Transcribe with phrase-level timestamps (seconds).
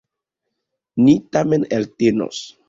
[1.03, 2.43] Ni tamen eltenos.